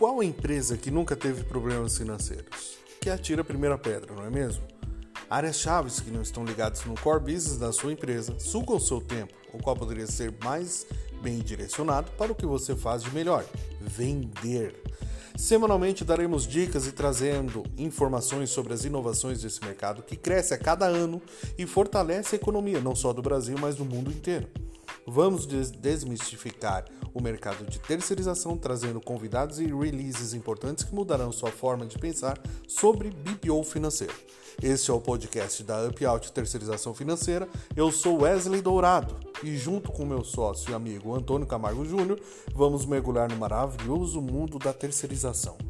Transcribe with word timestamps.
qual 0.00 0.22
empresa 0.22 0.78
que 0.78 0.90
nunca 0.90 1.14
teve 1.14 1.44
problemas 1.44 1.98
financeiros? 1.98 2.78
Que 3.02 3.10
atira 3.10 3.42
a 3.42 3.44
primeira 3.44 3.76
pedra, 3.76 4.14
não 4.14 4.24
é 4.24 4.30
mesmo? 4.30 4.62
Áreas 5.28 5.56
chaves 5.56 6.00
que 6.00 6.10
não 6.10 6.22
estão 6.22 6.42
ligadas 6.42 6.86
no 6.86 6.98
core 6.98 7.20
business 7.20 7.58
da 7.58 7.70
sua 7.70 7.92
empresa 7.92 8.34
sugam 8.40 8.76
o 8.76 8.80
seu 8.80 8.98
tempo, 8.98 9.34
o 9.52 9.58
qual 9.58 9.76
poderia 9.76 10.06
ser 10.06 10.34
mais 10.42 10.86
bem 11.20 11.40
direcionado 11.40 12.10
para 12.12 12.32
o 12.32 12.34
que 12.34 12.46
você 12.46 12.74
faz 12.74 13.02
de 13.02 13.10
melhor: 13.10 13.44
vender. 13.78 14.74
Semanalmente 15.36 16.02
daremos 16.02 16.46
dicas 16.46 16.86
e 16.86 16.92
trazendo 16.92 17.62
informações 17.76 18.48
sobre 18.48 18.72
as 18.72 18.86
inovações 18.86 19.42
desse 19.42 19.62
mercado 19.62 20.02
que 20.02 20.16
cresce 20.16 20.54
a 20.54 20.58
cada 20.58 20.86
ano 20.86 21.20
e 21.58 21.66
fortalece 21.66 22.36
a 22.36 22.38
economia 22.38 22.80
não 22.80 22.94
só 22.94 23.12
do 23.12 23.20
Brasil, 23.20 23.58
mas 23.60 23.76
do 23.76 23.84
mundo 23.84 24.10
inteiro. 24.10 24.48
Vamos 25.06 25.46
desmistificar 25.46 26.84
o 27.12 27.20
mercado 27.20 27.64
de 27.64 27.78
terceirização, 27.78 28.56
trazendo 28.56 29.00
convidados 29.00 29.58
e 29.58 29.66
releases 29.66 30.34
importantes 30.34 30.84
que 30.84 30.94
mudarão 30.94 31.32
sua 31.32 31.50
forma 31.50 31.86
de 31.86 31.98
pensar 31.98 32.38
sobre 32.68 33.10
BPO 33.10 33.64
financeiro. 33.64 34.14
Este 34.62 34.90
é 34.90 34.94
o 34.94 35.00
podcast 35.00 35.62
da 35.62 35.86
Up 35.86 36.04
Out 36.04 36.32
Terceirização 36.32 36.92
Financeira. 36.94 37.48
Eu 37.74 37.90
sou 37.90 38.22
Wesley 38.22 38.60
Dourado 38.60 39.16
e, 39.42 39.56
junto 39.56 39.90
com 39.90 40.04
meu 40.04 40.22
sócio 40.22 40.70
e 40.70 40.74
amigo 40.74 41.14
Antônio 41.14 41.46
Camargo 41.46 41.84
Júnior, 41.84 42.20
vamos 42.54 42.84
mergulhar 42.84 43.28
no 43.30 43.36
maravilhoso 43.36 44.20
mundo 44.20 44.58
da 44.58 44.72
terceirização. 44.72 45.69